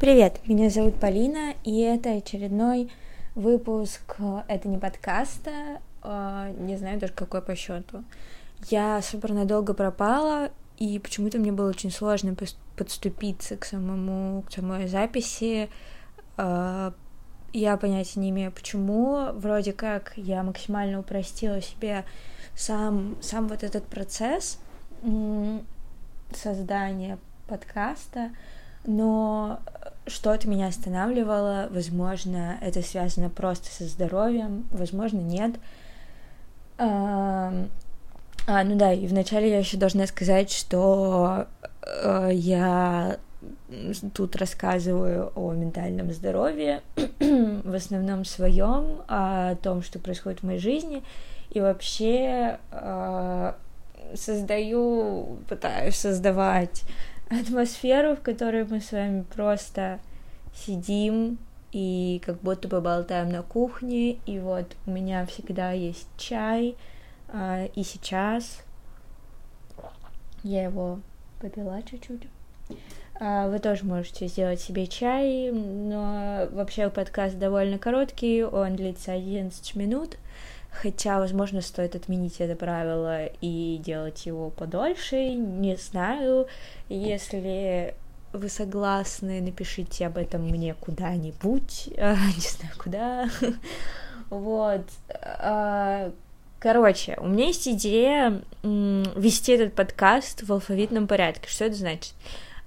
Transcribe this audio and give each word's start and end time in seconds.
Привет, 0.00 0.40
меня 0.46 0.70
зовут 0.70 0.98
Полина, 0.98 1.52
и 1.62 1.80
это 1.80 2.12
очередной 2.12 2.90
выпуск 3.34 4.16
«Это 4.48 4.66
не 4.66 4.78
подкаста», 4.78 5.82
э, 6.02 6.54
не 6.58 6.78
знаю 6.78 6.98
даже 6.98 7.12
какой 7.12 7.42
по 7.42 7.54
счету. 7.54 8.02
Я 8.70 9.02
супер 9.02 9.34
надолго 9.34 9.74
пропала, 9.74 10.52
и 10.78 10.98
почему-то 10.98 11.36
мне 11.38 11.52
было 11.52 11.68
очень 11.68 11.90
сложно 11.90 12.34
подступиться 12.78 13.58
к 13.58 13.66
самому, 13.66 14.40
к 14.40 14.50
самой 14.50 14.88
записи. 14.88 15.68
Э, 16.38 16.92
я 17.52 17.76
понятия 17.76 18.20
не 18.20 18.30
имею, 18.30 18.52
почему. 18.52 19.32
Вроде 19.34 19.74
как 19.74 20.14
я 20.16 20.42
максимально 20.42 21.00
упростила 21.00 21.60
себе 21.60 22.06
сам, 22.56 23.18
сам 23.20 23.48
вот 23.48 23.62
этот 23.62 23.84
процесс 23.84 24.60
создания 26.32 27.18
подкаста, 27.46 28.30
но 28.86 29.60
что-то 30.06 30.48
меня 30.48 30.68
останавливало, 30.68 31.68
возможно, 31.70 32.58
это 32.60 32.82
связано 32.82 33.30
просто 33.30 33.68
со 33.70 33.84
здоровьем, 33.84 34.66
возможно, 34.70 35.18
нет. 35.18 35.56
А, 36.78 37.52
а 38.46 38.64
ну 38.64 38.76
да, 38.76 38.92
и 38.92 39.06
вначале 39.06 39.50
я 39.50 39.58
еще 39.58 39.76
должна 39.76 40.06
сказать, 40.06 40.50
что 40.50 41.46
э, 41.82 42.30
я 42.32 43.18
тут 44.14 44.36
рассказываю 44.36 45.32
о 45.34 45.52
ментальном 45.52 46.12
здоровье, 46.12 46.82
в 47.20 47.74
основном 47.74 48.24
своем, 48.24 49.02
о 49.08 49.54
том, 49.56 49.82
что 49.82 49.98
происходит 49.98 50.40
в 50.40 50.46
моей 50.46 50.58
жизни, 50.58 51.02
и 51.50 51.60
вообще 51.60 52.58
э, 52.70 53.52
создаю, 54.14 55.38
пытаюсь 55.48 55.96
создавать 55.96 56.82
атмосферу, 57.30 58.16
в 58.16 58.20
которой 58.20 58.64
мы 58.64 58.80
с 58.80 58.92
вами 58.92 59.22
просто 59.22 60.00
сидим 60.54 61.38
и 61.72 62.20
как 62.24 62.40
будто 62.40 62.68
бы 62.68 62.80
болтаем 62.80 63.28
на 63.30 63.42
кухне, 63.42 64.18
и 64.26 64.38
вот 64.40 64.76
у 64.86 64.90
меня 64.90 65.24
всегда 65.26 65.70
есть 65.70 66.08
чай, 66.18 66.76
э, 67.28 67.68
и 67.74 67.84
сейчас 67.84 68.64
я 70.42 70.64
его 70.64 71.00
попила 71.40 71.80
чуть-чуть. 71.82 72.26
А, 73.22 73.48
вы 73.48 73.58
тоже 73.58 73.84
можете 73.84 74.26
сделать 74.26 74.60
себе 74.60 74.86
чай, 74.86 75.52
но 75.52 76.48
вообще 76.50 76.88
подкаст 76.88 77.38
довольно 77.38 77.78
короткий, 77.78 78.42
он 78.42 78.76
длится 78.76 79.12
11 79.12 79.76
минут, 79.76 80.16
хотя, 80.72 81.18
возможно, 81.18 81.60
стоит 81.60 81.94
отменить 81.94 82.40
это 82.40 82.56
правило 82.56 83.26
и 83.40 83.80
делать 83.84 84.26
его 84.26 84.50
подольше, 84.50 85.34
не 85.34 85.76
знаю, 85.76 86.46
если 86.88 87.94
вы 88.32 88.48
согласны, 88.48 89.40
напишите 89.40 90.06
об 90.06 90.16
этом 90.16 90.42
мне 90.48 90.74
куда-нибудь, 90.74 91.88
не 91.96 92.48
знаю 92.48 92.74
куда, 92.78 93.28
вот, 94.30 94.86
а, 95.10 96.12
Короче, 96.60 97.16
у 97.18 97.26
меня 97.26 97.46
есть 97.46 97.66
идея 97.66 98.42
вести 98.62 99.52
этот 99.52 99.72
подкаст 99.72 100.42
в 100.42 100.52
алфавитном 100.52 101.06
порядке. 101.06 101.48
Что 101.48 101.64
это 101.64 101.74
значит? 101.74 102.12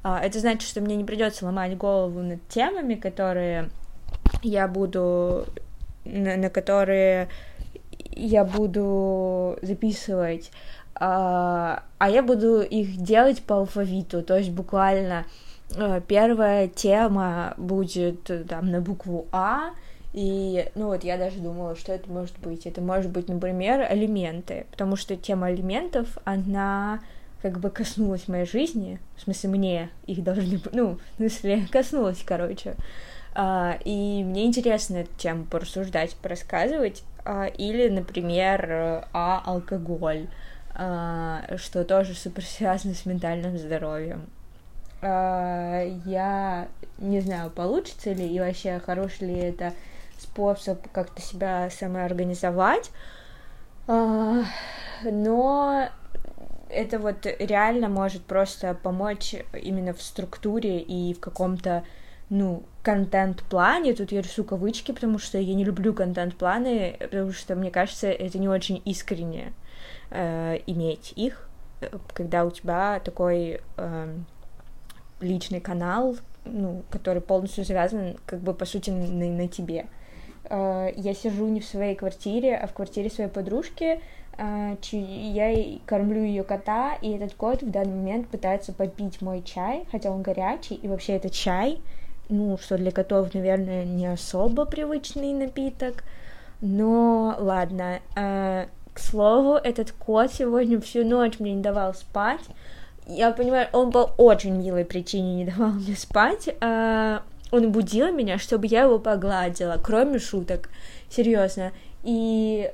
А, 0.02 0.20
это 0.20 0.40
значит, 0.40 0.68
что 0.68 0.82
мне 0.82 0.96
не 0.96 1.04
придется 1.04 1.46
ломать 1.46 1.78
голову 1.78 2.22
над 2.22 2.46
темами, 2.48 2.96
которые 2.96 3.70
я 4.42 4.68
буду, 4.68 5.46
на, 6.06 6.38
на 6.38 6.50
которые 6.50 7.30
я 8.16 8.44
буду 8.44 9.58
записывать, 9.62 10.52
а, 10.96 11.84
а 11.98 12.10
я 12.10 12.24
буду 12.24 12.62
их 12.62 12.98
делать 12.98 13.42
по 13.44 13.58
алфавиту, 13.58 14.22
то 14.22 14.38
есть 14.38 14.52
буквально 14.52 15.26
а, 15.76 16.02
первая 16.02 16.68
тема 16.68 17.54
будет 17.58 18.30
там 18.48 18.70
на 18.70 18.82
букву 18.82 19.28
А, 19.32 19.72
и, 20.14 20.70
ну 20.76 20.88
вот, 20.88 21.04
я 21.04 21.18
даже 21.18 21.40
думала, 21.40 21.76
что 21.76 21.92
это 21.92 22.10
может 22.10 22.38
быть. 22.38 22.68
Это 22.68 22.82
может 22.82 23.10
быть, 23.10 23.28
например, 23.28 23.82
алименты, 23.82 24.68
потому 24.70 24.96
что 24.96 25.18
тема 25.18 25.48
алиментов, 25.48 26.20
она 26.24 27.00
как 27.42 27.60
бы 27.60 27.70
коснулась 27.70 28.28
моей 28.28 28.46
жизни, 28.46 29.00
в 29.18 29.22
смысле, 29.22 29.50
мне 29.50 29.90
их 30.06 30.24
должны, 30.24 30.62
ну, 30.72 31.00
в 31.14 31.18
смысле, 31.18 31.68
коснулась, 31.72 32.24
короче. 32.26 32.76
А, 33.36 33.78
и 33.84 34.24
мне 34.24 34.46
интересно 34.46 34.98
эту 34.98 35.14
тему 35.18 35.46
порассуждать, 35.46 36.16
порассказывать. 36.16 37.04
А, 37.26 37.46
или, 37.46 37.90
например, 37.90 39.06
а 39.14 39.42
алкоголь, 39.46 40.28
а, 40.76 41.44
что 41.58 41.84
тоже 41.84 42.14
супер 42.14 42.44
связано 42.44 42.94
с 42.94 43.06
ментальным 43.06 43.58
здоровьем. 43.58 44.28
А, 45.02 45.82
я 46.06 46.68
не 46.98 47.22
знаю, 47.22 47.50
получится 47.50 48.12
ли 48.12 48.28
и 48.28 48.40
вообще 48.40 48.80
хороший 48.80 49.28
ли 49.28 49.36
это 49.36 49.74
способ 50.18 50.80
как-то 50.92 51.22
себя 51.22 51.70
самоорганизовать. 51.70 52.92
Но 53.88 55.90
это 56.74 57.00
вот 57.00 57.26
реально 57.40 57.90
может 57.90 58.24
просто 58.24 58.74
помочь 58.74 59.36
именно 59.54 59.94
в 59.94 60.02
структуре 60.02 60.80
и 60.80 61.14
в 61.14 61.20
каком-то, 61.20 61.84
ну, 62.34 62.64
контент-плане. 62.82 63.94
Тут 63.94 64.12
я 64.12 64.22
рисую 64.22 64.46
кавычки, 64.46 64.92
потому 64.92 65.20
что 65.20 65.38
я 65.38 65.54
не 65.54 65.64
люблю 65.64 65.94
контент-планы, 65.94 66.98
потому 67.00 67.32
что, 67.32 67.56
мне 67.56 67.70
кажется, 67.70 68.08
это 68.08 68.40
не 68.40 68.50
очень 68.50 68.82
искренне 68.86 69.54
э, 70.10 70.58
иметь 70.66 71.14
их, 71.16 71.48
когда 72.14 72.44
у 72.46 72.50
тебя 72.50 73.00
такой 73.06 73.62
э, 73.78 74.14
личный 75.22 75.62
канал, 75.62 76.18
ну, 76.46 76.82
который 76.90 77.22
полностью 77.22 77.66
завязан, 77.66 78.18
как 78.26 78.40
бы, 78.40 78.56
по 78.56 78.66
сути, 78.66 78.90
на, 78.90 79.26
на 79.28 79.48
тебе. 79.48 79.86
Э, 80.46 80.90
я 80.96 81.14
сижу 81.14 81.48
не 81.50 81.60
в 81.60 81.66
своей 81.66 81.94
квартире, 81.94 82.58
а 82.58 82.66
в 82.66 82.74
квартире 82.74 83.12
своей 83.12 83.30
подружки, 83.30 84.02
а, 84.36 84.76
я 84.92 85.80
кормлю 85.86 86.24
ее 86.24 86.44
кота, 86.44 86.96
и 86.96 87.12
этот 87.12 87.36
кот 87.36 87.62
в 87.62 87.70
данный 87.70 87.94
момент 87.94 88.28
пытается 88.30 88.74
попить 88.74 89.22
мой 89.22 89.44
чай, 89.44 89.86
хотя 89.92 90.10
он 90.10 90.24
горячий, 90.24 90.74
и 90.74 90.88
вообще 90.88 91.14
это 91.14 91.30
чай, 91.30 91.80
ну, 92.30 92.58
что 92.58 92.78
для 92.78 92.92
котов, 92.92 93.34
наверное, 93.34 93.86
не 93.86 94.08
особо 94.08 94.66
привычный 94.66 95.34
напиток, 95.34 96.04
но 96.62 97.36
ладно. 97.40 98.00
А, 98.16 98.68
к 98.94 99.00
слову, 99.00 99.56
этот 99.56 99.92
кот 99.92 100.32
сегодня 100.32 100.80
всю 100.80 101.04
ночь 101.04 101.40
мне 101.40 101.54
не 101.54 101.62
давал 101.62 101.94
спать. 101.94 102.42
Я 103.08 103.32
понимаю, 103.32 103.68
он 103.74 103.92
по 103.92 104.14
очень 104.18 104.56
милой 104.56 104.86
причине 104.86 105.36
не 105.36 105.46
давал 105.46 105.72
мне 105.72 105.96
спать. 105.96 106.50
А, 106.62 107.24
он 107.52 107.72
будил 107.72 108.12
меня, 108.12 108.38
чтобы 108.38 108.68
я 108.68 108.84
его 108.84 109.00
погладила, 109.00 109.80
кроме 109.84 110.20
шуток, 110.20 110.70
серьезно. 111.10 111.72
И 112.04 112.72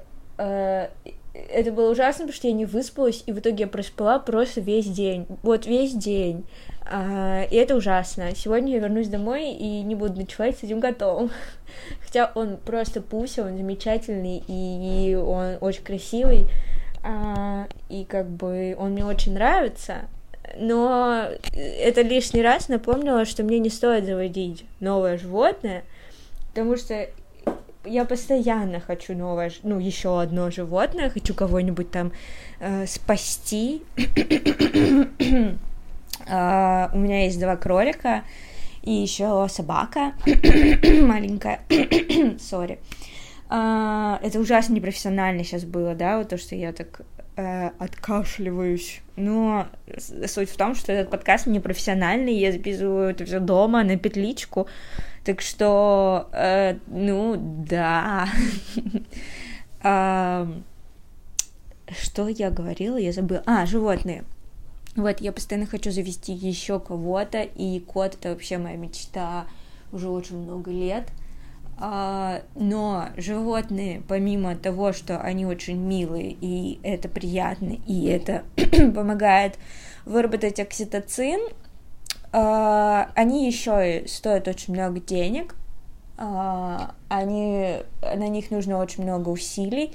это 1.33 1.71
было 1.71 1.91
ужасно, 1.91 2.25
потому 2.25 2.35
что 2.35 2.47
я 2.47 2.53
не 2.53 2.65
выспалась, 2.65 3.23
и 3.25 3.31
в 3.31 3.39
итоге 3.39 3.63
я 3.63 3.67
проспала 3.67 4.19
просто 4.19 4.61
весь 4.61 4.87
день. 4.87 5.27
Вот 5.43 5.65
весь 5.65 5.93
день. 5.93 6.45
А, 6.85 7.43
и 7.43 7.55
это 7.55 7.75
ужасно. 7.75 8.33
Сегодня 8.35 8.73
я 8.73 8.79
вернусь 8.79 9.07
домой 9.07 9.51
и 9.51 9.81
не 9.81 9.95
буду 9.95 10.19
ночевать 10.19 10.57
с 10.57 10.63
этим 10.63 10.81
котом. 10.81 11.29
Хотя 12.03 12.31
он 12.33 12.57
просто 12.57 13.01
пуся, 13.01 13.45
он 13.45 13.57
замечательный, 13.57 14.43
и 14.47 15.15
он 15.15 15.57
очень 15.61 15.83
красивый. 15.83 16.47
А, 17.03 17.67
и 17.89 18.05
как 18.05 18.27
бы 18.27 18.75
он 18.77 18.91
мне 18.91 19.05
очень 19.05 19.33
нравится. 19.33 20.07
Но 20.57 21.27
это 21.53 22.01
лишний 22.01 22.41
раз 22.41 22.69
напомнило, 22.69 23.25
что 23.25 23.43
мне 23.43 23.59
не 23.59 23.69
стоит 23.69 24.05
заводить 24.05 24.65
новое 24.79 25.17
животное, 25.19 25.83
потому 26.49 26.75
что 26.75 27.07
я 27.85 28.05
постоянно 28.05 28.79
хочу 28.79 29.15
новое, 29.15 29.51
ну, 29.63 29.79
еще 29.79 30.21
одно 30.21 30.51
животное, 30.51 31.09
хочу 31.09 31.33
кого-нибудь 31.33 31.91
там 31.91 32.11
э, 32.59 32.85
спасти. 32.87 33.81
uh, 36.25 36.89
у 36.93 36.97
меня 36.97 37.23
есть 37.23 37.39
два 37.39 37.55
кролика 37.55 38.23
и 38.81 38.91
еще 38.91 39.47
собака 39.49 40.13
маленькая. 41.01 41.61
Сори. 42.39 42.79
Uh, 43.49 44.19
это 44.21 44.39
ужасно 44.39 44.73
непрофессионально 44.73 45.43
сейчас 45.43 45.63
было, 45.63 45.95
да, 45.95 46.17
вот 46.19 46.29
то, 46.29 46.37
что 46.37 46.55
я 46.55 46.71
так 46.71 47.01
э, 47.35 47.71
откашливаюсь. 47.79 49.01
Но 49.15 49.67
суть 50.27 50.49
в 50.49 50.57
том, 50.57 50.75
что 50.75 50.91
этот 50.91 51.09
подкаст 51.09 51.47
непрофессиональный, 51.47 52.35
я 52.35 52.51
записываю 52.51 53.09
это 53.09 53.25
все 53.25 53.39
дома 53.39 53.83
на 53.83 53.97
петличку. 53.97 54.67
Так 55.29 55.41
что, 55.41 56.27
э, 56.33 56.77
ну, 56.87 57.35
да. 57.37 58.27
Что 59.83 60.47
я 62.27 62.49
говорила? 62.49 62.97
Я 62.97 63.11
забыла. 63.11 63.43
А, 63.45 63.67
животные. 63.67 64.23
Вот, 64.95 65.21
я 65.21 65.31
постоянно 65.31 65.67
хочу 65.67 65.91
завести 65.91 66.33
еще 66.33 66.79
кого-то, 66.79 67.43
и 67.43 67.79
кот 67.79 68.15
это 68.15 68.29
вообще 68.29 68.57
моя 68.57 68.75
мечта 68.75 69.45
уже 69.91 70.09
очень 70.09 70.37
много 70.37 70.71
лет. 70.71 71.09
А, 71.77 72.41
но 72.55 73.09
животные, 73.15 74.01
помимо 74.07 74.55
того, 74.55 74.93
что 74.93 75.21
они 75.21 75.45
очень 75.45 75.77
милые, 75.77 76.35
и 76.41 76.79
это 76.81 77.07
приятно, 77.07 77.77
и 77.85 78.07
это 78.07 78.45
помогает 78.95 79.59
выработать 80.05 80.59
окситоцин, 80.59 81.39
они 82.31 83.47
еще 83.47 84.03
стоят 84.07 84.47
очень 84.47 84.73
много 84.73 84.99
денег, 84.99 85.55
а, 86.21 86.95
они, 87.07 87.77
на 88.01 88.27
них 88.27 88.51
нужно 88.51 88.77
очень 88.77 89.03
много 89.03 89.29
усилий, 89.29 89.93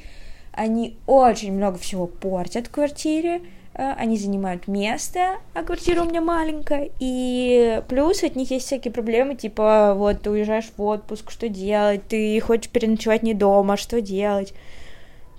они 0.52 0.96
очень 1.06 1.52
много 1.52 1.76
всего 1.76 2.06
портят 2.06 2.68
в 2.68 2.70
квартире, 2.70 3.42
а, 3.74 3.92
они 3.98 4.16
занимают 4.16 4.66
место, 4.66 5.36
а 5.52 5.62
квартира 5.62 6.02
у 6.02 6.08
меня 6.08 6.22
маленькая, 6.22 6.90
и 6.98 7.82
плюс 7.88 8.22
от 8.24 8.36
них 8.36 8.50
есть 8.50 8.66
всякие 8.66 8.90
проблемы, 8.90 9.34
типа, 9.34 9.92
вот, 9.94 10.22
ты 10.22 10.30
уезжаешь 10.30 10.70
в 10.74 10.82
отпуск, 10.82 11.30
что 11.30 11.50
делать, 11.50 12.08
ты 12.08 12.40
хочешь 12.40 12.70
переночевать 12.70 13.22
не 13.22 13.34
дома, 13.34 13.76
что 13.76 14.00
делать, 14.00 14.54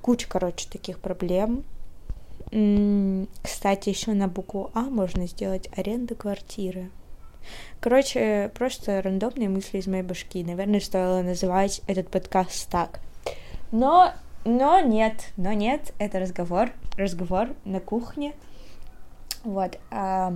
куча, 0.01 0.27
короче, 0.29 0.69
таких 0.69 0.99
проблем, 0.99 1.63
кстати, 2.49 3.89
еще 3.89 4.13
на 4.13 4.27
букву 4.27 4.71
А 4.73 4.81
можно 4.81 5.27
сделать 5.27 5.69
аренда 5.75 6.15
квартиры. 6.15 6.89
Короче, 7.79 8.51
просто 8.55 9.01
рандомные 9.01 9.49
мысли 9.49 9.77
из 9.77 9.87
моей 9.87 10.03
башки. 10.03 10.43
Наверное, 10.43 10.79
стоило 10.79 11.21
называть 11.21 11.81
этот 11.87 12.09
подкаст 12.09 12.69
так. 12.69 12.99
Но, 13.71 14.13
но 14.43 14.79
нет, 14.79 15.31
но 15.37 15.53
нет, 15.53 15.93
это 15.99 16.19
разговор, 16.19 16.71
разговор 16.97 17.49
на 17.65 17.79
кухне. 17.79 18.33
Вот. 19.43 19.77
А... 19.91 20.35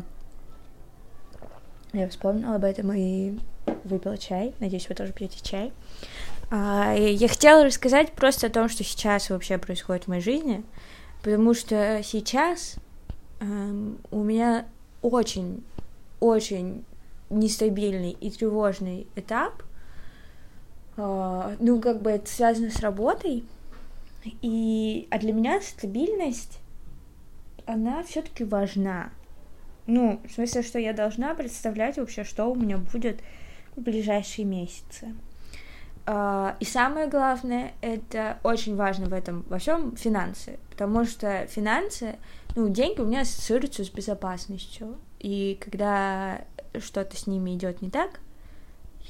Я 1.92 2.08
вспомнила 2.08 2.56
об 2.56 2.64
этом 2.64 2.92
и 2.94 3.40
выпила 3.84 4.18
чай. 4.18 4.54
Надеюсь, 4.60 4.88
вы 4.90 4.96
тоже 4.96 5.12
пьете 5.12 5.40
чай. 5.42 5.74
А, 6.52 6.94
я 6.94 7.28
хотела 7.28 7.64
рассказать 7.64 8.12
просто 8.12 8.48
о 8.48 8.50
том, 8.52 8.70
что 8.70 8.84
сейчас 8.84 9.30
вообще 9.30 9.58
происходит 9.58 10.06
в 10.06 10.08
моей 10.08 10.22
жизни 10.22 10.64
потому 11.21 11.54
что 11.54 12.01
сейчас 12.04 12.75
эм, 13.39 13.98
у 14.12 14.24
меня 14.24 14.66
очень, 15.01 15.63
очень 16.19 16.83
нестабильный 17.30 18.12
и 18.12 18.30
тревожный 18.31 19.07
этап. 19.16 19.63
Э, 20.98 21.56
ну, 21.60 21.80
как 21.80 22.01
бы 22.01 22.12
это 22.12 22.30
связано 22.30 22.69
с 22.69 22.80
работой. 22.80 23.44
И, 24.42 25.07
а 25.12 25.18
для 25.18 25.31
меня 25.31 25.62
стабильность, 25.62 26.60
она 27.65 28.04
все-таки 28.04 28.44
важна. 28.44 29.12
Ну, 29.88 30.19
в 30.27 30.31
смысле, 30.31 30.62
что 30.62 30.77
я 30.77 30.94
должна 30.94 31.33
представлять 31.33 31.98
вообще, 31.98 32.24
что 32.24 32.45
у 32.45 32.56
меня 32.56 32.77
будет 32.77 33.22
в 33.75 33.81
ближайшие 33.81 34.45
месяцы. 34.45 35.15
А, 36.06 36.56
и 36.60 36.65
самое 36.65 37.07
главное, 37.07 37.74
это 37.81 38.39
очень 38.44 38.75
важно 38.75 39.07
в 39.07 39.13
этом 39.13 39.45
во 39.48 39.60
всем 39.60 39.95
финансы, 39.95 40.60
потому 40.80 41.04
что 41.04 41.46
финансы, 41.48 42.16
ну, 42.56 42.70
деньги 42.70 43.02
у 43.02 43.06
меня 43.06 43.22
ассоциируются 43.22 43.84
с 43.84 43.90
безопасностью, 43.90 44.96
и 45.20 45.58
когда 45.60 46.46
что-то 46.80 47.18
с 47.18 47.28
ними 47.28 47.54
идет 47.54 47.81
не 47.81 47.90
так, 47.90 48.22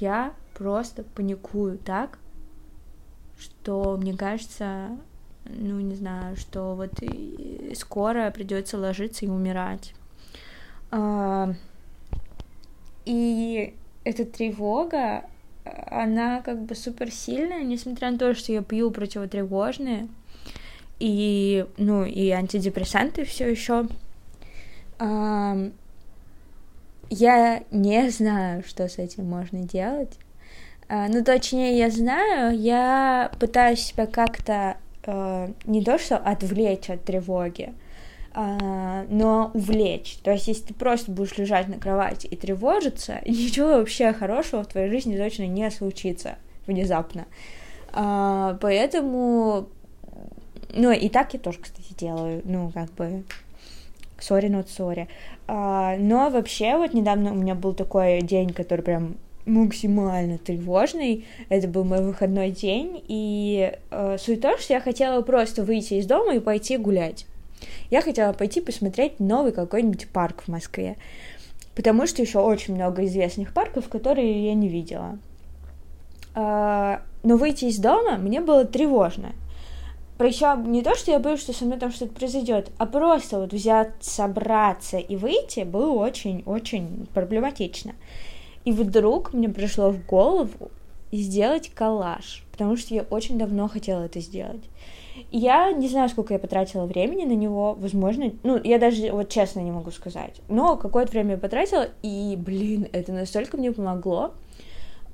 я 0.00 0.34
просто 0.54 1.04
паникую 1.04 1.78
так, 1.78 2.18
что 3.38 3.96
мне 3.96 4.16
кажется, 4.16 4.98
ну, 5.44 5.78
не 5.78 5.94
знаю, 5.94 6.36
что 6.36 6.74
вот 6.74 6.90
скоро 7.76 8.28
придется 8.32 8.76
ложиться 8.76 9.24
и 9.24 9.28
умирать. 9.28 9.94
А, 10.90 11.54
и 13.04 13.76
эта 14.02 14.24
тревога, 14.24 15.24
она 15.64 16.40
как 16.40 16.64
бы 16.64 16.74
супер 16.74 17.12
сильная, 17.12 17.62
несмотря 17.62 18.10
на 18.10 18.18
то, 18.18 18.34
что 18.34 18.50
я 18.50 18.60
пью 18.60 18.90
противотревожные 18.90 20.08
и, 21.00 21.66
ну, 21.78 22.04
и 22.04 22.30
антидепрессанты 22.30 23.24
все 23.24 23.50
еще. 23.50 23.86
Я 27.10 27.64
не 27.72 28.10
знаю, 28.10 28.62
что 28.64 28.88
с 28.88 28.98
этим 28.98 29.24
можно 29.24 29.62
делать. 29.62 30.16
А, 30.92 31.08
ну, 31.08 31.24
точнее, 31.24 31.78
я 31.78 31.88
знаю, 31.88 32.58
я 32.58 33.30
пытаюсь 33.38 33.80
себя 33.80 34.06
как-то 34.06 34.76
э, 35.06 35.52
не 35.64 35.84
то 35.84 35.98
что 35.98 36.16
отвлечь 36.16 36.90
от 36.90 37.04
тревоги, 37.04 37.74
а, 38.32 39.06
но 39.08 39.52
увлечь. 39.54 40.18
То 40.24 40.32
есть, 40.32 40.48
если 40.48 40.66
ты 40.66 40.74
просто 40.74 41.12
будешь 41.12 41.38
лежать 41.38 41.68
на 41.68 41.78
кровати 41.78 42.26
и 42.26 42.34
тревожиться, 42.34 43.20
ничего 43.26 43.78
вообще 43.78 44.12
хорошего 44.12 44.64
в 44.64 44.66
твоей 44.66 44.90
жизни 44.90 45.16
точно 45.16 45.46
не 45.46 45.70
случится 45.70 46.38
внезапно. 46.66 47.26
А, 47.92 48.58
поэтому, 48.60 49.68
ну, 50.74 50.90
и 50.90 51.08
так 51.08 51.32
я 51.34 51.38
тоже, 51.38 51.58
кстати, 51.60 51.94
делаю, 51.98 52.42
ну, 52.44 52.70
как 52.72 52.92
бы, 52.92 53.24
сори, 54.18 54.48
not 54.48 54.66
sorry. 54.66 55.08
А, 55.46 55.96
но 55.98 56.30
вообще, 56.30 56.76
вот 56.76 56.94
недавно 56.94 57.32
у 57.32 57.34
меня 57.34 57.54
был 57.54 57.74
такой 57.74 58.20
день, 58.22 58.52
который 58.52 58.82
прям 58.82 59.16
максимально 59.46 60.38
тревожный. 60.38 61.26
Это 61.48 61.68
был 61.68 61.84
мой 61.84 62.02
выходной 62.02 62.50
день, 62.50 63.02
и 63.08 63.72
э, 63.90 64.16
суть 64.18 64.38
в 64.38 64.42
том, 64.42 64.58
что 64.58 64.74
я 64.74 64.80
хотела 64.80 65.22
просто 65.22 65.62
выйти 65.64 65.94
из 65.94 66.06
дома 66.06 66.34
и 66.34 66.40
пойти 66.40 66.76
гулять. 66.76 67.26
Я 67.90 68.00
хотела 68.02 68.32
пойти 68.32 68.60
посмотреть 68.60 69.20
новый 69.20 69.52
какой-нибудь 69.52 70.08
парк 70.08 70.42
в 70.42 70.48
Москве, 70.48 70.96
потому 71.74 72.06
что 72.06 72.22
еще 72.22 72.38
очень 72.38 72.74
много 72.74 73.04
известных 73.04 73.52
парков, 73.52 73.88
которые 73.88 74.46
я 74.46 74.54
не 74.54 74.68
видела. 74.68 75.18
А, 76.34 77.02
но 77.22 77.36
выйти 77.36 77.66
из 77.66 77.78
дома 77.78 78.16
мне 78.16 78.40
было 78.40 78.64
тревожно. 78.64 79.32
Причем 80.20 80.70
не 80.70 80.82
то, 80.82 80.94
что 80.96 81.12
я 81.12 81.18
боюсь, 81.18 81.40
что 81.40 81.54
со 81.54 81.64
мной 81.64 81.78
там 81.78 81.90
что-то 81.90 82.12
произойдет, 82.12 82.70
а 82.76 82.84
просто 82.84 83.40
вот 83.40 83.54
взять, 83.54 83.92
собраться 84.00 84.98
и 84.98 85.16
выйти 85.16 85.60
было 85.60 85.92
очень-очень 85.92 87.08
проблематично. 87.14 87.94
И 88.66 88.72
вдруг 88.72 89.32
мне 89.32 89.48
пришло 89.48 89.90
в 89.90 90.04
голову 90.04 90.70
сделать 91.10 91.70
коллаж, 91.70 92.44
потому 92.52 92.76
что 92.76 92.94
я 92.94 93.06
очень 93.08 93.38
давно 93.38 93.66
хотела 93.66 94.02
это 94.02 94.20
сделать. 94.20 94.60
Я 95.30 95.72
не 95.72 95.88
знаю, 95.88 96.10
сколько 96.10 96.34
я 96.34 96.38
потратила 96.38 96.84
времени 96.84 97.24
на 97.24 97.34
него, 97.34 97.72
возможно, 97.72 98.30
ну, 98.42 98.60
я 98.62 98.78
даже 98.78 99.10
вот 99.12 99.30
честно 99.30 99.60
не 99.60 99.70
могу 99.70 99.90
сказать, 99.90 100.42
но 100.48 100.76
какое-то 100.76 101.12
время 101.12 101.30
я 101.30 101.38
потратила, 101.38 101.88
и, 102.02 102.36
блин, 102.36 102.88
это 102.92 103.12
настолько 103.12 103.56
мне 103.56 103.72
помогло, 103.72 104.34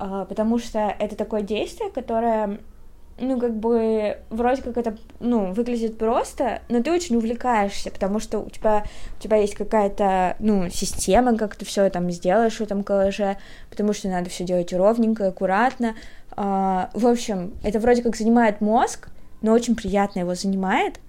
а, 0.01 0.25
потому 0.25 0.59
что 0.59 0.81
это 0.99 1.15
такое 1.15 1.43
действие, 1.43 1.91
которое, 1.93 2.59
ну, 3.19 3.41
как 3.41 3.57
бы, 3.57 4.19
вроде 4.29 4.63
как 4.63 4.77
это, 4.77 4.97
ну, 5.21 5.53
выглядит 5.53 5.97
просто, 5.97 6.61
но 6.69 6.83
ты 6.83 6.93
очень 6.93 7.17
увлекаешься, 7.17 7.91
потому 7.91 8.21
что 8.21 8.41
у 8.41 8.51
тебя, 8.51 8.85
у 9.19 9.23
тебя 9.23 9.39
есть 9.39 9.55
какая-то, 9.55 10.37
ну, 10.39 10.69
система, 10.69 11.37
как 11.37 11.57
ты 11.57 11.65
все 11.65 11.89
там 11.89 12.11
сделаешь 12.11 12.57
в 12.57 12.61
этом 12.61 12.85
коллаже, 12.85 13.39
потому 13.71 13.93
что 13.95 14.09
надо 14.09 14.29
все 14.29 14.45
делать 14.45 14.73
ровненько, 14.73 15.29
аккуратно, 15.29 15.95
а, 16.37 16.91
в 16.93 17.07
общем, 17.07 17.55
это 17.63 17.81
вроде 17.81 18.03
как 18.03 18.17
занимает 18.17 18.61
мозг, 18.61 19.09
но 19.41 19.53
очень 19.53 19.75
приятно 19.75 20.21
его 20.21 20.35
занимает. 20.35 21.01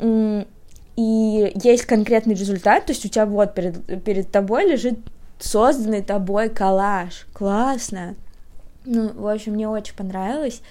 И 0.00 1.52
есть 1.62 1.84
конкретный 1.84 2.34
результат, 2.34 2.86
то 2.86 2.92
есть 2.92 3.04
у 3.04 3.08
тебя 3.08 3.26
вот 3.26 3.54
перед, 3.54 4.02
перед 4.02 4.30
тобой 4.30 4.68
лежит 4.68 4.98
созданный 5.38 6.02
тобой 6.02 6.48
коллаж. 6.48 7.26
Классно. 7.32 8.16
Ну, 8.84 9.12
в 9.12 9.28
общем, 9.28 9.52
мне 9.52 9.68
очень 9.68 9.94
понравилось. 9.94 10.62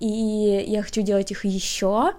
И 0.00 0.64
я 0.66 0.82
хочу 0.82 1.02
делать 1.02 1.30
их 1.30 1.44
еще. 1.44 2.12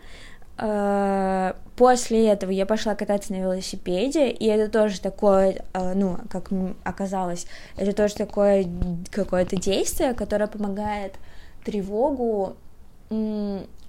А, 0.57 1.55
после 1.75 2.27
этого 2.29 2.51
я 2.51 2.65
пошла 2.65 2.95
кататься 2.95 3.33
на 3.33 3.37
велосипеде, 3.37 4.29
и 4.29 4.45
это 4.45 4.71
тоже 4.71 5.01
такое, 5.01 5.65
а, 5.73 5.93
ну, 5.93 6.17
как 6.29 6.49
оказалось, 6.83 7.47
это 7.77 7.93
тоже 7.93 8.15
такое 8.15 8.67
какое-то 9.09 9.55
действие, 9.55 10.13
которое 10.13 10.47
помогает 10.47 11.15
тревогу 11.63 12.55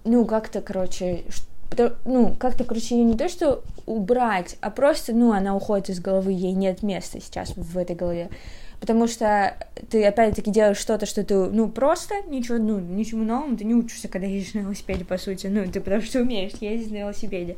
ну, 0.05 0.25
как-то, 0.27 0.61
короче, 0.61 1.25
ну, 2.05 2.35
как-то, 2.39 2.65
короче, 2.65 2.97
ее 2.97 3.05
не 3.05 3.17
то, 3.17 3.29
что 3.29 3.63
убрать, 3.87 4.57
а 4.61 4.71
просто, 4.71 5.13
ну, 5.13 5.33
она 5.33 5.57
уходит 5.57 5.91
из 5.91 6.01
головы, 6.01 6.33
ей 6.33 6.53
нет 6.53 6.83
места 6.83 7.21
сейчас 7.21 7.55
в 7.57 7.77
этой 7.79 7.97
голове. 7.97 8.29
Потому 8.81 9.07
что 9.07 9.55
ты, 9.91 10.05
опять-таки, 10.05 10.51
делаешь 10.51 10.77
что-то, 10.77 11.07
что 11.07 11.23
ты, 11.23 11.37
ну, 11.37 11.69
просто 11.69 12.15
ничего, 12.27 12.59
ну, 12.59 12.81
ничему 12.81 13.25
новому 13.25 13.57
ты 13.57 13.65
не 13.65 13.75
учишься, 13.75 14.09
когда 14.09 14.27
едешь 14.27 14.55
на 14.55 14.61
велосипеде, 14.61 15.05
по 15.05 15.19
сути. 15.19 15.47
Ну, 15.47 15.65
ты 15.71 15.81
потому 15.81 16.03
что 16.03 16.21
умеешь 16.21 16.55
ездить 16.61 16.91
на 16.91 16.97
велосипеде. 16.97 17.57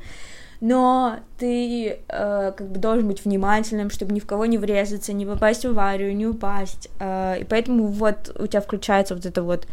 Но 0.61 1.17
ты 1.39 1.99
э, 2.09 2.53
как 2.57 2.69
бы 2.69 2.79
должен 2.79 3.09
быть 3.09 3.25
внимательным, 3.25 3.89
чтобы 3.89 4.13
ни 4.13 4.21
в 4.21 4.27
кого 4.27 4.47
не 4.47 4.59
врезаться, 4.59 5.13
не 5.13 5.25
попасть 5.25 5.65
в 5.65 5.69
аварию, 5.69 6.15
не 6.15 6.27
упасть. 6.27 6.91
Э, 7.01 7.39
и 7.41 7.45
поэтому 7.45 7.87
вот 7.87 8.35
у 8.39 8.47
тебя 8.47 8.61
включается 8.61 9.15
вот 9.15 9.25
это 9.25 9.43
вот 9.43 9.67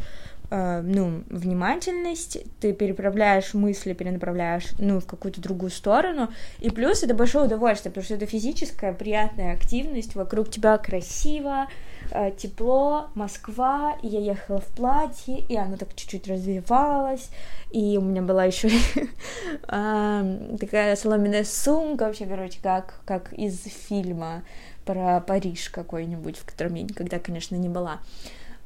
ну, 0.52 1.24
внимательность, 1.30 2.40
ты 2.60 2.74
переправляешь 2.74 3.54
мысли, 3.54 3.94
перенаправляешь, 3.94 4.72
ну, 4.80 5.00
в 5.00 5.06
какую-то 5.06 5.42
другую 5.42 5.72
сторону, 5.72 6.30
и 6.60 6.70
плюс 6.70 7.04
это 7.04 7.14
большое 7.14 7.46
удовольствие, 7.46 7.92
потому 7.92 8.04
что 8.04 8.16
это 8.16 8.26
физическая 8.26 8.92
приятная 8.94 9.54
активность, 9.54 10.16
вокруг 10.16 10.50
тебя 10.50 10.78
красиво, 10.78 11.68
э, 12.12 12.32
тепло, 12.38 13.08
Москва, 13.16 13.96
и 14.02 14.08
я 14.08 14.20
ехала 14.20 14.60
в 14.60 14.68
платье, 14.76 15.40
и 15.40 15.56
оно 15.56 15.78
так 15.78 15.96
чуть-чуть 15.96 16.28
развивалось, 16.28 17.30
и 17.72 17.98
у 17.98 18.02
меня 18.02 18.22
была 18.22 18.44
еще 18.44 18.70
такая 19.66 20.96
соломенная 20.98 21.46
сумка, 21.46 22.08
вообще, 22.08 22.26
короче, 22.26 22.60
как, 22.62 23.00
как 23.06 23.32
из 23.32 23.64
фильма, 23.88 24.44
про 24.86 25.22
Париж 25.22 25.70
какой-нибудь, 25.70 26.38
в 26.38 26.46
котором 26.46 26.74
я 26.76 26.84
никогда, 26.84 27.20
конечно, 27.20 27.56
не 27.56 27.70
была. 27.70 28.00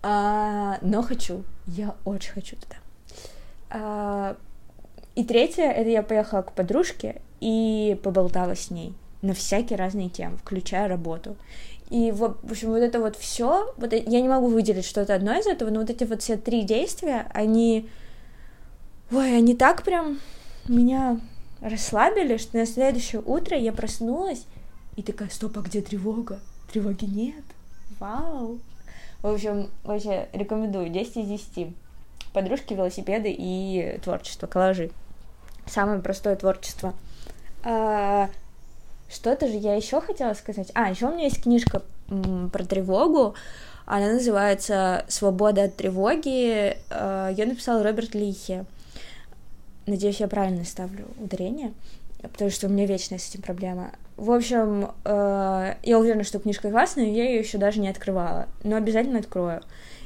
А, 0.08 0.78
но 0.84 1.02
хочу, 1.02 1.44
я 1.66 1.96
очень 2.06 2.32
хочу 2.32 2.56
туда. 2.58 2.76
А, 3.72 4.38
и 5.16 5.24
третье, 5.24 5.64
это 5.64 5.90
я 5.90 6.04
поехала 6.04 6.44
к 6.44 6.52
подружке 6.52 7.24
и 7.40 8.00
поболтала 8.04 8.56
с 8.56 8.70
ней 8.70 8.94
на 9.24 9.34
всякие 9.34 9.80
разные 9.80 10.10
темы, 10.10 10.38
включая 10.38 10.88
работу. 10.88 11.36
И, 11.90 12.12
в 12.12 12.24
общем, 12.24 12.70
вот 12.70 12.84
это 12.84 13.00
вот 13.00 13.16
все, 13.16 13.74
вот 13.78 13.94
я 13.94 14.22
не 14.22 14.28
могу 14.28 14.46
выделить 14.46 14.86
что-то 14.86 15.16
одно 15.16 15.40
из 15.40 15.48
этого, 15.48 15.72
но 15.72 15.80
вот 15.80 15.90
эти 15.90 16.04
вот 16.04 16.22
все 16.22 16.38
три 16.38 16.62
действия, 16.62 17.26
они, 17.34 17.90
ой, 19.12 19.36
они 19.36 19.56
так 19.56 19.82
прям 19.82 20.20
меня 20.68 21.20
расслабили, 21.62 22.38
что 22.38 22.58
на 22.58 22.68
следующее 22.68 23.24
утро 23.26 23.58
я 23.58 23.74
проснулась 23.74 24.46
и 24.98 25.02
такая, 25.02 25.30
стоп, 25.30 25.58
а 25.58 25.62
где 25.62 25.82
тревога? 25.82 26.40
Тревоги 26.72 27.06
нет. 27.06 27.44
Вау. 28.00 28.60
В 29.26 29.34
общем, 29.34 29.72
вообще 29.84 30.28
рекомендую 30.34 30.90
10 30.90 31.18
из 31.18 31.28
10. 31.56 31.76
Подружки, 32.32 32.76
велосипеды 32.76 33.34
и 33.36 34.00
творчество, 34.04 34.46
коллажи. 34.46 34.92
Самое 35.66 36.00
простое 36.00 36.36
творчество. 36.36 36.94
А, 37.64 38.30
что-то 39.10 39.48
же 39.48 39.56
я 39.56 39.74
еще 39.74 40.00
хотела 40.00 40.36
сказать. 40.36 40.70
А, 40.76 40.92
еще 40.92 41.08
у 41.08 41.12
меня 41.12 41.24
есть 41.24 41.42
книжка 41.42 41.82
про 42.08 42.66
тревогу. 42.66 43.34
Она 43.88 44.12
называется 44.12 45.06
«Свобода 45.08 45.64
от 45.64 45.76
тревоги». 45.76 46.78
А, 46.92 47.32
Ее 47.32 47.48
написал 47.48 47.82
Роберт 47.82 48.14
Лихе. 48.14 48.66
Надеюсь, 49.88 50.20
я 50.20 50.28
правильно 50.28 50.66
ставлю 50.66 51.08
ударение, 51.18 51.74
потому 52.22 52.52
что 52.52 52.68
у 52.68 52.70
меня 52.70 52.86
вечная 52.86 53.18
с 53.18 53.28
этим 53.28 53.42
проблема. 53.42 53.90
В 54.18 54.32
общем, 54.32 54.92
э, 55.04 55.74
я 55.84 56.00
уверена, 56.00 56.24
что 56.24 56.40
книжка 56.40 56.72
классная, 56.72 57.06
я 57.06 57.26
ее 57.26 57.40
еще 57.40 57.58
даже 57.58 57.82
не 57.82 57.90
открывала, 57.90 58.48
но 58.64 58.78
обязательно 58.78 59.20
открою. 59.20 59.62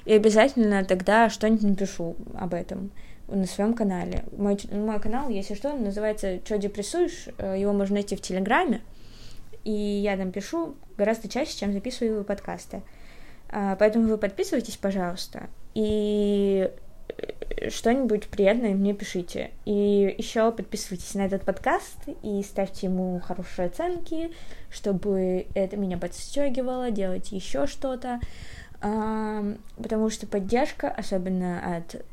И 0.06 0.14
обязательно 0.14 0.84
тогда 0.84 1.30
что-нибудь 1.30 1.64
напишу 1.64 2.16
об 2.34 2.56
этом 2.56 2.92
на 3.28 3.46
своем 3.46 3.76
канале. 3.76 4.26
Мой, 4.36 4.58
мой 4.72 5.00
канал, 5.00 5.30
если 5.30 5.54
что, 5.54 5.74
называется 5.74 6.40
«Чё 6.40 6.58
депрессуешь?», 6.58 7.28
э, 7.38 7.60
его 7.60 7.72
можно 7.74 7.96
найти 7.96 8.16
в 8.16 8.22
Телеграме, 8.22 8.82
и 9.64 9.72
я 9.72 10.18
там 10.18 10.32
пишу 10.32 10.76
гораздо 10.98 11.30
чаще, 11.30 11.58
чем 11.58 11.74
записываю 11.74 12.24
подкасты. 12.24 12.82
А, 13.52 13.76
поэтому 13.76 14.08
вы 14.08 14.18
подписывайтесь, 14.18 14.78
пожалуйста, 14.78 15.50
и 15.76 16.68
э, 16.68 16.89
что-нибудь 17.70 18.28
приятное 18.28 18.74
мне 18.74 18.94
пишите. 18.94 19.52
И 19.66 20.16
еще 20.18 20.52
подписывайтесь 20.52 21.14
на 21.16 21.26
этот 21.26 21.44
подкаст 21.44 21.98
и 22.24 22.42
ставьте 22.44 22.88
ему 22.88 23.20
хорошие 23.20 23.68
оценки, 23.68 24.32
чтобы 24.70 25.48
это 25.56 25.78
меня 25.78 25.98
подстегивало 25.98 26.92
делать 26.92 27.32
еще 27.32 27.68
что-то. 27.68 28.20
Потому 28.80 30.10
что 30.10 30.26
поддержка, 30.26 30.90
особенно 30.90 31.78
от 31.78 32.04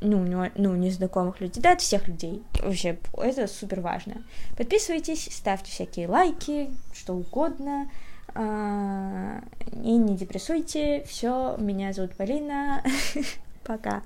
ну, 0.00 0.50
ну, 0.56 0.74
незнакомых 0.76 1.40
людей, 1.40 1.62
да, 1.62 1.72
от 1.72 1.80
всех 1.80 2.08
людей. 2.08 2.42
Вообще, 2.62 2.98
это 3.16 3.46
супер 3.46 3.80
важно. 3.80 4.22
Подписывайтесь, 4.56 5.28
ставьте 5.30 5.70
всякие 5.70 6.08
лайки, 6.08 6.70
что 6.92 7.14
угодно. 7.14 7.90
А, 8.34 9.40
и 9.72 9.96
не 9.96 10.16
депрессуйте. 10.16 11.04
Все, 11.04 11.56
меня 11.58 11.92
зовут 11.92 12.16
Полина. 12.16 12.82
Пока. 13.64 14.02